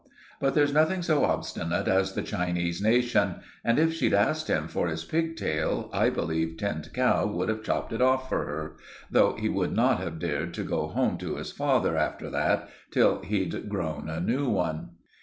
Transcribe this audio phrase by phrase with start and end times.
[0.39, 4.87] But there's nothing so obstinate as the Chinese nation; and if she'd asked him for
[4.87, 8.77] his pigtail, I believe Tinned Cow would have chopped it off for her,
[9.11, 13.21] though he would not have dared to go home to his father after that till
[13.21, 14.89] he'd grown a new one.